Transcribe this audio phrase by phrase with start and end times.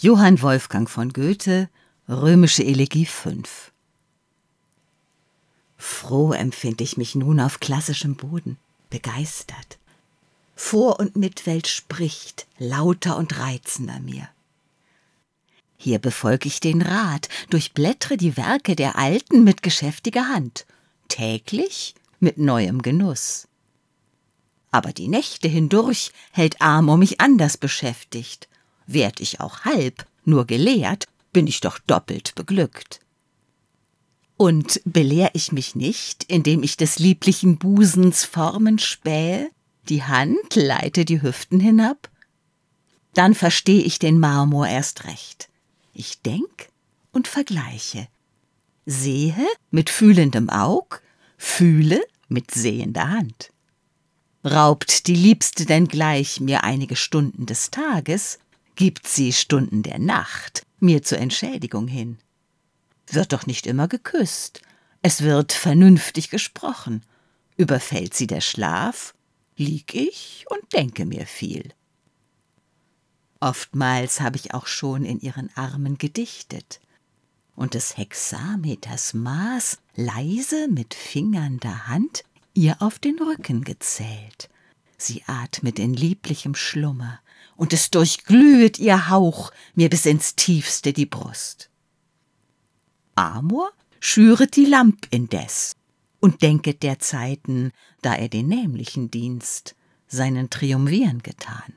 [0.00, 1.68] Johann Wolfgang von Goethe,
[2.08, 3.72] Römische Elegie 5.
[5.76, 8.58] Froh empfinde ich mich nun auf klassischem Boden,
[8.90, 9.78] begeistert.
[10.54, 14.28] Vor- und Mitwelt spricht lauter und reizender mir.
[15.76, 20.64] Hier befolg ich den Rat, durchblättre die Werke der Alten mit geschäftiger Hand,
[21.08, 23.48] täglich mit neuem Genuss.
[24.70, 28.48] Aber die Nächte hindurch hält Amor mich anders beschäftigt,
[28.88, 33.00] werd ich auch halb, nur gelehrt, bin ich doch doppelt beglückt.
[34.36, 39.50] Und belehr ich mich nicht, indem ich des lieblichen Busens Formen spähe,
[39.88, 42.08] die Hand leite die Hüften hinab?
[43.14, 45.48] Dann versteh ich den Marmor erst recht.
[45.92, 46.68] Ich denk
[47.12, 48.06] und vergleiche,
[48.86, 49.34] sehe
[49.70, 51.02] mit fühlendem Aug,
[51.36, 53.50] fühle mit sehender Hand.
[54.44, 58.38] Raubt die Liebste denn gleich mir einige Stunden des Tages,
[58.78, 62.16] gibt sie Stunden der Nacht mir zur Entschädigung hin.
[63.08, 64.62] Wird doch nicht immer geküsst,
[65.02, 67.02] es wird vernünftig gesprochen.
[67.56, 69.14] Überfällt sie der Schlaf,
[69.56, 71.74] lieg ich und denke mir viel.
[73.40, 76.78] Oftmals habe ich auch schon in ihren Armen gedichtet
[77.56, 82.22] und des Hexameters Maß leise mit Fingern der Hand
[82.54, 84.48] ihr auf den Rücken gezählt.
[84.96, 87.18] Sie atmet in lieblichem Schlummer,
[87.56, 91.70] und es durchglühet ihr Hauch mir bis ins tiefste die Brust.
[93.14, 95.74] Amor schüret die Lamp indes
[96.20, 97.72] und denket der Zeiten,
[98.02, 99.74] da er den nämlichen Dienst
[100.06, 101.74] seinen Triumviren getan.